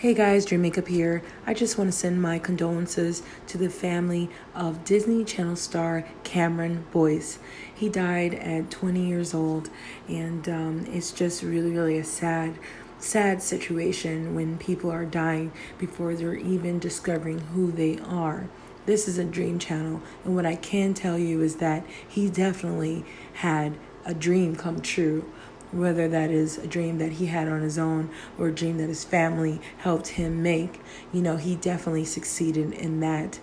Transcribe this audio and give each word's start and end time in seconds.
Hey 0.00 0.14
guys, 0.14 0.46
Dream 0.46 0.62
Makeup 0.62 0.88
here. 0.88 1.22
I 1.46 1.52
just 1.52 1.76
want 1.76 1.88
to 1.88 1.92
send 1.92 2.22
my 2.22 2.38
condolences 2.38 3.22
to 3.48 3.58
the 3.58 3.68
family 3.68 4.30
of 4.54 4.82
Disney 4.82 5.26
Channel 5.26 5.56
star 5.56 6.06
Cameron 6.24 6.86
Boyce. 6.90 7.38
He 7.74 7.90
died 7.90 8.32
at 8.32 8.70
20 8.70 9.06
years 9.06 9.34
old, 9.34 9.68
and 10.08 10.48
um, 10.48 10.86
it's 10.88 11.12
just 11.12 11.42
really, 11.42 11.72
really 11.72 11.98
a 11.98 12.04
sad, 12.04 12.58
sad 12.98 13.42
situation 13.42 14.34
when 14.34 14.56
people 14.56 14.90
are 14.90 15.04
dying 15.04 15.52
before 15.76 16.14
they're 16.14 16.34
even 16.34 16.78
discovering 16.78 17.40
who 17.52 17.70
they 17.70 17.98
are. 17.98 18.48
This 18.86 19.06
is 19.06 19.18
a 19.18 19.24
dream 19.26 19.58
channel, 19.58 20.00
and 20.24 20.34
what 20.34 20.46
I 20.46 20.56
can 20.56 20.94
tell 20.94 21.18
you 21.18 21.42
is 21.42 21.56
that 21.56 21.84
he 22.08 22.30
definitely 22.30 23.04
had 23.34 23.76
a 24.06 24.14
dream 24.14 24.56
come 24.56 24.80
true 24.80 25.30
whether 25.72 26.08
that 26.08 26.30
is 26.30 26.58
a 26.58 26.66
dream 26.66 26.98
that 26.98 27.12
he 27.12 27.26
had 27.26 27.48
on 27.48 27.60
his 27.60 27.78
own 27.78 28.10
or 28.38 28.48
a 28.48 28.54
dream 28.54 28.78
that 28.78 28.88
his 28.88 29.04
family 29.04 29.60
helped 29.78 30.08
him 30.08 30.42
make. 30.42 30.80
You 31.12 31.22
know, 31.22 31.36
he 31.36 31.56
definitely 31.56 32.04
succeeded 32.04 32.72
in 32.72 33.00
that. 33.00 33.38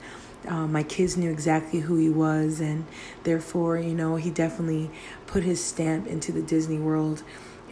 Uh, 0.48 0.68
my 0.68 0.84
kids 0.84 1.18
knew 1.18 1.32
exactly 1.32 1.82
who 1.82 1.98
he 1.98 2.10
was, 2.10 2.62
and 2.62 2.86
therefore, 3.24 3.78
you 3.78 3.94
know, 3.94 4.16
he 4.16 4.30
definitely 4.30 4.90
put 5.26 5.44
his 5.44 5.64
stamp 5.64 6.08
into 6.08 6.32
the 6.32 6.42
Disney 6.42 6.80
world. 6.80 7.24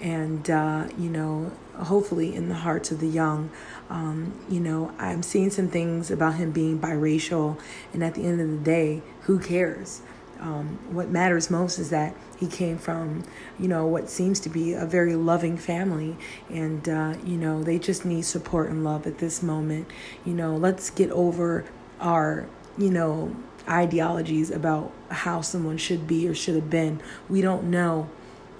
And, 0.01 0.49
uh, 0.49 0.87
you 0.97 1.09
know, 1.09 1.53
hopefully 1.77 2.35
in 2.35 2.49
the 2.49 2.55
hearts 2.55 2.91
of 2.91 2.99
the 2.99 3.07
young. 3.07 3.49
Um, 3.89 4.33
you 4.49 4.59
know, 4.59 4.93
I'm 4.97 5.23
seeing 5.23 5.49
some 5.49 5.69
things 5.69 6.11
about 6.11 6.35
him 6.35 6.51
being 6.51 6.79
biracial, 6.79 7.59
and 7.93 8.03
at 8.03 8.15
the 8.15 8.23
end 8.23 8.41
of 8.41 8.49
the 8.49 8.57
day, 8.57 9.01
who 9.21 9.39
cares? 9.39 10.01
Um, 10.39 10.79
what 10.93 11.09
matters 11.09 11.49
most 11.49 11.79
is 11.79 11.89
that 11.89 12.15
he 12.37 12.47
came 12.47 12.77
from, 12.77 13.23
you 13.59 13.67
know, 13.67 13.85
what 13.85 14.09
seems 14.09 14.39
to 14.41 14.49
be 14.49 14.73
a 14.73 14.85
very 14.85 15.15
loving 15.15 15.57
family. 15.57 16.17
And, 16.49 16.87
uh, 16.87 17.15
you 17.23 17.37
know, 17.37 17.63
they 17.63 17.79
just 17.79 18.05
need 18.05 18.23
support 18.23 18.69
and 18.69 18.83
love 18.83 19.07
at 19.07 19.19
this 19.19 19.41
moment. 19.41 19.89
You 20.25 20.33
know, 20.33 20.55
let's 20.55 20.89
get 20.89 21.09
over 21.11 21.65
our, 21.99 22.47
you 22.77 22.89
know, 22.89 23.35
ideologies 23.67 24.51
about 24.51 24.91
how 25.09 25.41
someone 25.41 25.77
should 25.77 26.07
be 26.07 26.27
or 26.27 26.35
should 26.35 26.55
have 26.55 26.69
been. 26.69 27.01
We 27.29 27.41
don't 27.41 27.65
know 27.65 28.09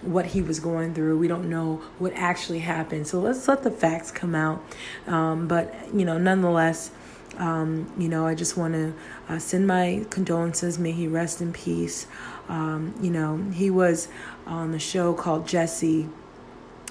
what 0.01 0.27
he 0.27 0.41
was 0.41 0.59
going 0.59 0.93
through. 0.93 1.17
We 1.17 1.27
don't 1.27 1.49
know 1.49 1.81
what 1.99 2.13
actually 2.13 2.59
happened. 2.59 3.07
So 3.07 3.19
let's 3.19 3.47
let 3.47 3.63
the 3.63 3.71
facts 3.71 4.11
come 4.11 4.35
out. 4.35 4.63
Um, 5.07 5.47
but, 5.47 5.73
you 5.93 6.05
know, 6.05 6.17
nonetheless, 6.17 6.91
um, 7.37 7.91
you 7.97 8.07
know, 8.07 8.25
I 8.25 8.35
just 8.35 8.57
want 8.57 8.73
to 8.73 8.93
uh, 9.29 9.39
send 9.39 9.67
my 9.67 10.05
condolences. 10.09 10.79
May 10.79 10.91
he 10.91 11.07
rest 11.07 11.41
in 11.41 11.53
peace. 11.53 12.07
Um, 12.47 12.93
you 13.01 13.11
know, 13.11 13.37
he 13.53 13.69
was 13.69 14.07
on 14.45 14.71
the 14.71 14.79
show 14.79 15.13
called 15.13 15.47
Jessie, 15.47 16.07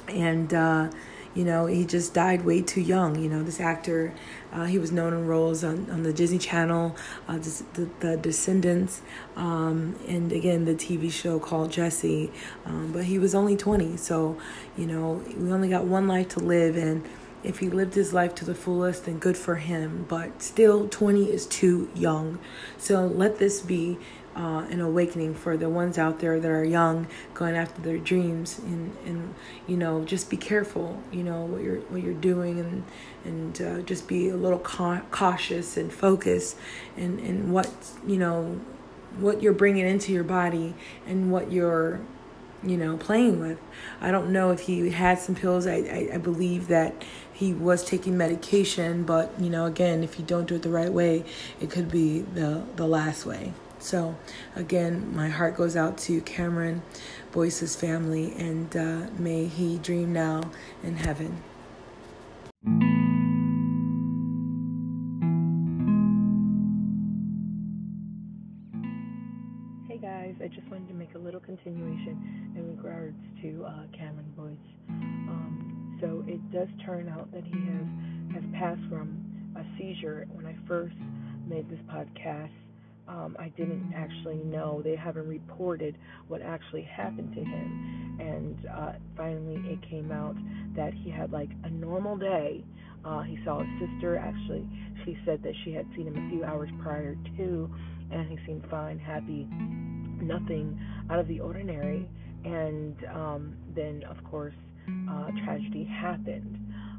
and 0.09 0.53
uh, 0.53 0.91
you 1.35 1.45
know, 1.45 1.67
he 1.67 1.85
just 1.85 2.15
died 2.15 2.45
way 2.45 2.63
too 2.63 2.81
young. 2.81 3.21
You 3.21 3.29
know, 3.29 3.43
this 3.43 3.61
actor, 3.61 4.15
uh, 4.53 4.65
he 4.65 4.79
was 4.79 4.93
known 4.93 5.13
in 5.13 5.27
roles 5.27 5.65
on, 5.65 5.91
on 5.91 6.05
the 6.05 6.13
Disney 6.13 6.39
Channel, 6.39 6.97
uh, 7.27 7.39
the, 7.39 7.89
the 8.01 8.17
Descendants, 8.17 9.03
um, 9.37 9.97
and 10.07 10.31
again, 10.31 10.65
the 10.65 10.75
TV 10.75 11.11
show 11.11 11.41
called 11.41 11.73
Jessie. 11.73 12.33
Um, 12.65 12.93
but 12.93 13.05
he 13.05 13.19
was 13.19 13.35
only 13.35 13.57
20, 13.57 13.97
so, 13.97 14.39
you 14.77 14.87
know, 14.87 15.23
we 15.37 15.53
only 15.53 15.69
got 15.69 15.85
one 15.85 16.07
life 16.07 16.29
to 16.31 16.41
live, 16.41 16.77
and 16.77 17.05
if 17.45 17.59
he 17.59 17.69
lived 17.69 17.95
his 17.95 18.13
life 18.13 18.35
to 18.37 18.45
the 18.45 18.55
fullest, 18.55 19.05
then 19.05 19.19
good 19.19 19.37
for 19.37 19.57
him. 19.57 20.07
But 20.09 20.43
still, 20.43 20.89
20 20.89 21.31
is 21.31 21.47
too 21.47 21.91
young. 21.95 22.39
So 22.79 23.07
let 23.07 23.39
this 23.39 23.61
be 23.61 23.99
uh, 24.35 24.67
an 24.71 24.81
awakening 24.81 25.35
for 25.35 25.57
the 25.57 25.69
ones 25.69 25.99
out 25.99 26.19
there 26.19 26.41
that 26.41 26.51
are 26.51 26.65
young, 26.65 27.07
going 27.35 27.55
after 27.55 27.81
their 27.83 27.99
dreams, 27.99 28.59
and 28.59 28.97
and 29.07 29.35
you 29.69 29.77
know 29.77 30.05
just 30.05 30.29
be 30.29 30.37
careful, 30.37 31.01
you 31.13 31.23
know 31.23 31.43
what 31.43 31.63
you're 31.63 31.79
what 31.83 32.03
you're 32.03 32.15
doing, 32.15 32.59
and 32.59 32.85
and 33.25 33.63
uh, 33.63 33.83
just 33.83 34.09
be 34.09 34.29
a 34.29 34.37
little 34.37 34.59
ca- 34.59 35.03
cautious 35.13 35.77
and 35.77 35.93
focus, 35.93 36.57
and 36.97 37.21
and 37.21 37.53
what 37.53 37.71
you 38.05 38.17
know 38.17 38.61
what 39.19 39.41
you're 39.41 39.53
bringing 39.53 39.87
into 39.87 40.13
your 40.13 40.25
body 40.25 40.75
and 41.07 41.31
what 41.31 41.53
you're 41.53 42.01
you 42.65 42.77
know, 42.77 42.97
playing 42.97 43.41
with. 43.41 43.59
I 44.01 44.11
don't 44.11 44.31
know 44.31 44.51
if 44.51 44.61
he 44.61 44.91
had 44.91 45.19
some 45.19 45.35
pills. 45.35 45.67
I, 45.67 45.77
I, 45.77 46.09
I, 46.15 46.19
believe 46.19 46.69
that 46.69 47.05
he 47.33 47.53
was 47.53 47.85
taking 47.85 48.17
medication, 48.17 49.05
but 49.05 49.33
you 49.39 49.51
know, 49.51 49.67
again, 49.67 50.03
if 50.03 50.19
you 50.19 50.25
don't 50.25 50.47
do 50.47 50.57
it 50.57 50.63
the 50.63 50.71
right 50.71 50.93
way, 50.93 51.25
it 51.61 51.71
could 51.71 51.91
be 51.91 52.21
the 52.21 52.65
the 52.77 52.87
last 52.87 53.27
way. 53.27 53.53
So, 53.79 54.17
again, 54.57 55.15
my 55.15 55.29
heart 55.29 55.57
goes 55.57 55.77
out 55.77 55.99
to 55.99 56.23
Cameron 56.23 56.83
Boyce's 57.33 57.77
family, 57.77 58.33
and 58.39 58.75
uh, 58.75 59.09
may 59.19 59.45
he 59.45 59.77
dream 59.79 60.13
now 60.13 60.51
in 60.83 60.97
heaven. 60.97 61.43
I 70.45 70.49
just 70.49 70.69
wanted 70.71 70.89
to 70.89 70.95
make 70.95 71.15
a 71.15 71.19
little 71.19 71.41
continuation 71.41 72.53
in 72.55 72.77
regards 72.77 73.17
to 73.41 73.65
uh, 73.65 73.97
Cameron 73.97 74.31
Boyce. 74.37 74.59
Um, 74.91 75.97
so 76.03 76.23
it 76.27 76.39
does 76.53 76.69
turn 76.85 77.09
out 77.09 77.33
that 77.33 77.45
he 77.45 77.51
has 77.53 78.43
has 78.43 78.45
passed 78.53 78.83
from 78.91 79.25
a 79.57 79.65
seizure. 79.79 80.27
When 80.33 80.45
I 80.45 80.55
first 80.69 80.97
made 81.49 81.71
this 81.71 81.79
podcast, 81.91 82.53
um, 83.09 83.39
I 83.39 83.49
didn't 83.57 83.95
actually 83.97 84.37
know. 84.37 84.83
They 84.85 84.97
haven't 84.97 85.27
reported 85.27 85.97
what 86.29 86.43
actually 86.43 86.83
happened 86.83 87.33
to 87.35 87.41
him. 87.41 88.19
And 88.21 88.67
uh, 88.69 88.93
finally, 89.17 89.57
it 89.73 89.79
came 89.89 90.13
out 90.13 90.37
that 90.77 90.93
he 90.93 91.09
had 91.09 91.33
like 91.33 91.51
a 91.65 91.71
normal 91.71 92.19
day. 92.19 92.63
Uh, 93.03 93.23
he 93.23 93.39
saw 93.47 93.61
his 93.61 93.89
sister. 93.89 94.19
Actually, 94.19 94.69
she 95.07 95.17
said 95.25 95.43
that 95.43 95.55
she 95.65 95.73
had 95.73 95.87
seen 95.97 96.07
him 96.07 96.19
a 96.19 96.31
few 96.31 96.45
hours 96.45 96.69
prior 96.83 97.17
to 97.39 97.71
and 98.11 98.29
he 98.29 98.39
seemed 98.47 98.65
fine, 98.71 98.99
happy, 98.99 99.49
nothing 100.27 100.79
out 101.11 101.19
of 101.19 101.29
the 101.29 101.41
ordinary. 101.41 102.09
And 102.45 102.97
um, 103.15 103.57
then, 103.75 104.03
of 104.09 104.23
course, 104.25 104.55
uh, 105.11 105.31
tragedy 105.45 105.85
happened. 105.85 106.59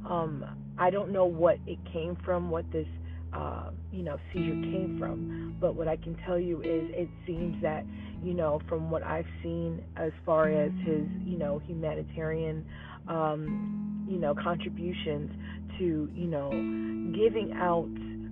Um, 0.10 0.46
I 0.78 0.90
don't 0.90 1.12
know 1.12 1.26
what 1.26 1.58
it 1.68 1.80
came 1.94 2.18
from, 2.26 2.50
what 2.50 2.66
this, 2.72 2.88
uh, 3.34 3.70
you 3.92 4.04
know, 4.04 4.18
seizure 4.34 4.54
came 4.54 4.98
from. 5.00 5.56
But 5.60 5.76
what 5.76 5.88
I 5.88 5.98
can 5.98 6.18
tell 6.26 6.40
you 6.40 6.62
is, 6.62 6.90
it 6.94 7.10
seems 7.28 7.62
that, 7.62 7.86
you 8.24 8.34
know, 8.34 8.60
from 8.68 8.90
what 8.90 9.04
I've 9.04 9.28
seen 9.44 9.84
as 9.98 10.12
far 10.26 10.50
as 10.50 10.72
his, 10.84 11.08
you 11.24 11.38
know, 11.38 11.60
humanitarian, 11.60 12.66
um, 13.08 14.08
you 14.10 14.18
know, 14.18 14.34
contributions 14.34 15.32
to, 15.78 16.10
you 16.14 16.28
know, 16.28 16.50
giving 17.14 17.54
out 17.56 17.88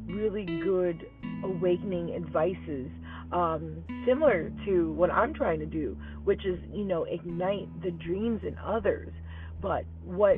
really 0.07 0.45
good 0.45 1.05
awakening 1.43 2.15
advices 2.15 2.89
um, 3.33 3.83
similar 4.05 4.51
to 4.65 4.93
what 4.93 5.09
I'm 5.11 5.33
trying 5.33 5.59
to 5.59 5.65
do, 5.65 5.97
which 6.23 6.45
is, 6.45 6.59
you 6.71 6.85
know, 6.85 7.05
ignite 7.05 7.67
the 7.81 7.91
dreams 7.91 8.41
in 8.47 8.55
others. 8.57 9.09
But 9.61 9.85
what 10.03 10.37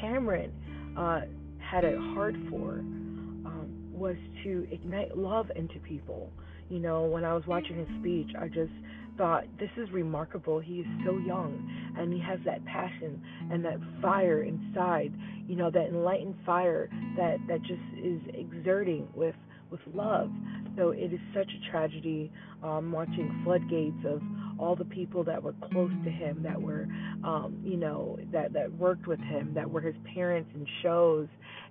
Cameron 0.00 0.52
uh, 0.96 1.22
had 1.58 1.84
it 1.84 1.98
hard 1.98 2.36
for 2.48 2.78
um, 2.78 3.68
was 3.92 4.16
to 4.44 4.66
ignite 4.70 5.16
love 5.16 5.50
into 5.54 5.78
people. 5.80 6.30
You 6.68 6.80
know, 6.80 7.04
when 7.04 7.24
I 7.24 7.34
was 7.34 7.44
watching 7.46 7.76
his 7.76 7.88
speech, 8.00 8.30
I 8.40 8.48
just 8.48 8.72
thought, 9.16 9.44
this 9.58 9.70
is 9.76 9.90
remarkable. 9.92 10.60
He 10.60 10.80
is 10.80 10.86
so 11.04 11.18
young 11.18 11.94
and 11.96 12.12
he 12.12 12.20
has 12.20 12.38
that 12.44 12.64
passion 12.64 13.22
and 13.50 13.64
that 13.64 13.78
fire 14.02 14.42
inside, 14.42 15.12
you 15.46 15.56
know, 15.56 15.70
that 15.70 15.86
enlightened 15.88 16.34
fire 16.44 16.88
that, 17.16 17.36
that 17.48 17.60
just 17.62 17.80
is 18.02 18.20
exerting 18.34 19.08
with, 19.14 19.34
with 19.70 19.80
love. 19.94 20.30
So 20.76 20.90
it 20.90 21.12
is 21.12 21.20
such 21.34 21.50
a 21.50 21.70
tragedy 21.70 22.30
um, 22.62 22.92
watching 22.92 23.40
floodgates 23.44 24.04
of 24.06 24.20
all 24.58 24.76
the 24.76 24.84
people 24.84 25.24
that 25.24 25.42
were 25.42 25.54
close 25.70 25.92
to 26.04 26.10
him, 26.10 26.42
that 26.42 26.60
were, 26.60 26.86
um, 27.24 27.60
you 27.64 27.76
know, 27.76 28.18
that, 28.32 28.52
that 28.52 28.72
worked 28.78 29.06
with 29.06 29.20
him, 29.20 29.52
that 29.54 29.68
were 29.68 29.80
his 29.80 29.94
parents 30.14 30.50
and 30.54 30.66
shows 30.82 31.28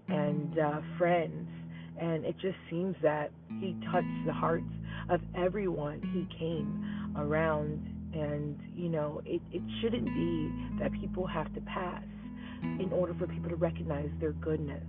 and 0.08 0.60
uh, 0.60 0.82
friends. 0.98 1.48
And 2.00 2.26
it 2.26 2.36
just 2.42 2.58
seems 2.70 2.96
that 3.02 3.32
he 3.60 3.76
touched 3.92 4.26
the 4.26 4.34
hearts 4.34 4.66
of 5.10 5.22
everyone 5.36 6.02
he 6.14 6.38
came 6.38 7.14
around. 7.18 7.92
And, 8.14 8.60
you 8.76 8.90
know, 8.90 9.22
it, 9.26 9.42
it 9.52 9.62
shouldn't 9.82 10.06
be 10.06 10.52
that 10.80 10.92
people 10.94 11.28
have 11.28 11.54
to 11.54 11.62
pass 11.62 12.04
in 12.80 12.90
order 12.92 13.14
for 13.20 13.28
people 13.28 13.50
to 13.50 13.56
recognize 13.56 14.10
their 14.20 14.32
goodness. 14.34 14.84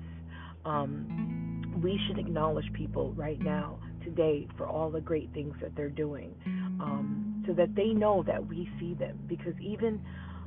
Um, 0.64 1.80
we 1.82 2.00
should 2.06 2.18
acknowledge 2.18 2.64
people 2.72 3.12
right 3.12 3.40
now, 3.40 3.78
today, 4.06 4.48
for 4.56 4.66
all 4.66 4.90
the 4.90 5.00
great 5.00 5.30
things 5.34 5.54
that 5.60 5.76
they're 5.76 5.90
doing, 5.90 6.34
um, 6.80 7.44
so 7.46 7.52
that 7.52 7.74
they 7.74 7.88
know 7.88 8.22
that 8.26 8.46
we 8.46 8.68
see 8.80 8.94
them. 8.94 9.18
Because 9.28 9.52
even, 9.60 10.00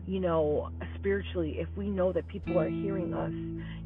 you 0.07 0.19
know, 0.19 0.71
spiritually, 0.97 1.57
if 1.59 1.67
we 1.77 1.89
know 1.89 2.11
that 2.13 2.27
people 2.27 2.57
are 2.57 2.69
hearing 2.69 3.13
us, 3.13 3.31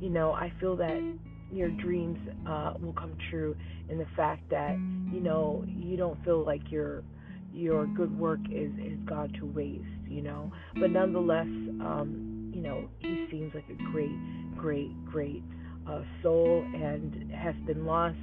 you 0.01 0.09
know, 0.09 0.31
I 0.31 0.53
feel 0.61 0.77
that 0.77 1.17
your 1.51 1.69
dreams 1.69 2.17
uh, 2.47 2.73
will 2.81 2.93
come 2.93 3.17
true 3.29 3.55
in 3.89 3.97
the 3.97 4.07
fact 4.15 4.49
that 4.49 4.71
you 5.11 5.19
know 5.19 5.63
you 5.67 5.97
don't 5.97 6.23
feel 6.25 6.43
like 6.43 6.71
your 6.71 7.03
your 7.53 7.85
good 7.85 8.17
work 8.17 8.39
is 8.51 8.71
is 8.83 8.97
gone 9.05 9.31
to 9.39 9.45
waste 9.45 9.83
you 10.07 10.23
know 10.23 10.51
but 10.79 10.89
nonetheless 10.89 11.45
um 11.45 12.51
you 12.55 12.61
know 12.61 12.89
he 12.97 13.27
seems 13.29 13.53
like 13.53 13.65
a 13.69 13.91
great 13.91 14.09
great, 14.63 15.05
great 15.05 15.43
uh, 15.89 16.01
soul 16.21 16.65
and 16.73 17.29
has 17.33 17.55
been 17.65 17.85
lost. 17.85 18.15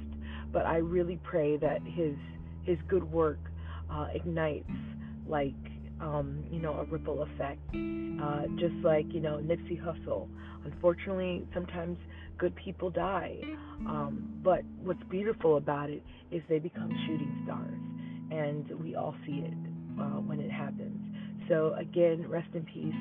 But 0.51 0.65
I 0.65 0.77
really 0.77 1.19
pray 1.23 1.57
that 1.57 1.81
his 1.85 2.15
his 2.63 2.77
good 2.87 3.03
work 3.11 3.39
uh, 3.91 4.07
ignites 4.13 4.69
like 5.27 5.53
um, 5.99 6.43
you 6.51 6.59
know 6.59 6.73
a 6.73 6.85
ripple 6.85 7.23
effect, 7.23 7.59
uh, 7.73 8.47
just 8.59 8.75
like 8.83 9.05
you 9.13 9.19
know 9.21 9.37
Nipsey 9.37 9.79
Hussle. 9.81 10.27
Unfortunately, 10.65 11.47
sometimes 11.53 11.97
good 12.37 12.55
people 12.55 12.89
die, 12.89 13.37
um, 13.87 14.39
but 14.43 14.61
what's 14.83 15.01
beautiful 15.09 15.57
about 15.57 15.89
it 15.89 16.03
is 16.31 16.41
they 16.49 16.59
become 16.59 16.89
shooting 17.07 17.41
stars, 17.45 17.79
and 18.31 18.79
we 18.81 18.95
all 18.95 19.15
see 19.25 19.43
it 19.45 19.53
uh, 19.99 20.19
when 20.21 20.39
it 20.39 20.51
happens. 20.51 20.97
So 21.49 21.73
again, 21.77 22.25
rest 22.29 22.49
in 22.53 22.63
peace, 22.63 22.93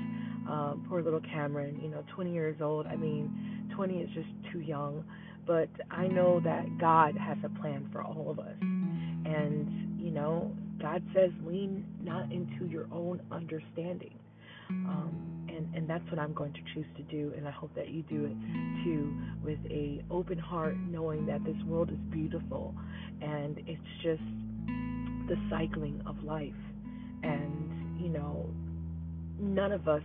uh, 0.49 0.75
poor 0.89 1.03
little 1.03 1.21
Cameron. 1.21 1.79
You 1.83 1.89
know, 1.89 2.03
20 2.15 2.33
years 2.33 2.57
old. 2.61 2.87
I 2.87 2.97
mean, 2.97 3.71
20 3.75 3.99
is 3.99 4.11
just 4.15 4.29
too 4.53 4.61
young. 4.61 5.05
But 5.47 5.69
I 5.91 6.07
know 6.07 6.41
that 6.41 6.79
God 6.79 7.17
has 7.17 7.39
a 7.45 7.61
plan 7.61 7.89
for 7.93 8.03
all 8.03 8.31
of 8.31 8.39
us, 8.39 8.57
and 8.61 9.99
you 10.01 10.11
know, 10.11 10.53
God 10.81 11.03
says, 11.15 11.31
lean 11.45 11.85
not 12.03 12.33
into 12.33 12.67
your 12.67 12.87
own 12.93 13.21
understanding. 13.31 14.15
Um, 14.71 15.47
and, 15.49 15.75
and 15.75 15.91
that's 15.91 16.09
what 16.11 16.19
I'm 16.19 16.33
going 16.33 16.53
to 16.53 16.61
choose 16.75 16.87
to 16.97 17.03
do, 17.03 17.33
and 17.37 17.47
I 17.47 17.51
hope 17.51 17.75
that 17.75 17.89
you 17.89 18.03
do 18.03 18.25
it 18.25 18.85
too 18.85 19.13
with 19.45 19.59
a 19.69 20.03
open 20.11 20.39
heart, 20.39 20.77
knowing 20.89 21.27
that 21.27 21.45
this 21.45 21.57
world 21.67 21.91
is 21.91 21.99
beautiful, 22.11 22.75
and 23.21 23.59
it's 23.67 23.83
just 24.03 24.23
the 25.29 25.37
cycling 25.51 26.03
of 26.07 26.23
life, 26.23 26.53
and 27.23 28.01
you 28.01 28.09
know, 28.09 28.49
none 29.39 29.73
of 29.73 29.89
us 29.89 30.03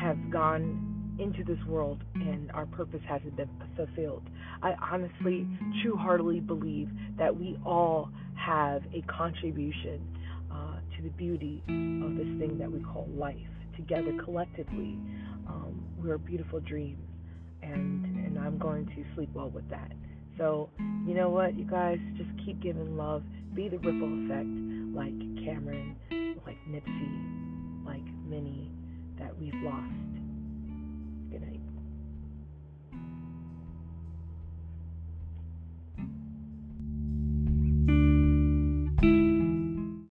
have 0.00 0.18
gone 0.30 0.93
into 1.18 1.44
this 1.44 1.58
world 1.66 2.02
and 2.14 2.50
our 2.52 2.66
purpose 2.66 3.00
hasn't 3.08 3.36
been 3.36 3.48
fulfilled. 3.76 4.22
I 4.62 4.74
honestly, 4.80 5.46
true 5.82 5.96
heartedly 5.96 6.40
believe 6.40 6.88
that 7.18 7.34
we 7.34 7.58
all 7.64 8.10
have 8.36 8.82
a 8.92 9.02
contribution 9.02 10.00
uh, 10.52 10.76
to 10.96 11.02
the 11.02 11.10
beauty 11.10 11.62
of 11.68 12.16
this 12.16 12.26
thing 12.38 12.58
that 12.58 12.70
we 12.70 12.80
call 12.80 13.08
life. 13.14 13.36
Together, 13.76 14.12
collectively, 14.24 14.98
um, 15.48 15.82
we're 15.98 16.14
a 16.14 16.18
beautiful 16.18 16.60
dream, 16.60 16.96
and 17.62 18.04
and 18.24 18.38
I'm 18.38 18.58
going 18.58 18.86
to 18.86 19.04
sleep 19.14 19.30
well 19.34 19.50
with 19.50 19.68
that. 19.70 19.90
So, 20.38 20.70
you 21.06 21.14
know 21.14 21.28
what, 21.28 21.56
you 21.56 21.64
guys, 21.64 21.98
just 22.16 22.30
keep 22.44 22.60
giving 22.62 22.96
love. 22.96 23.22
Be 23.54 23.68
the 23.68 23.78
ripple 23.78 24.24
effect, 24.24 24.48
like 24.94 25.44
Cameron, 25.44 25.96
like 26.44 26.56
Nipsey, 26.68 27.84
like 27.86 28.04
Minnie, 28.28 28.70
that 29.18 29.36
we've 29.38 29.54
lost 29.62 30.03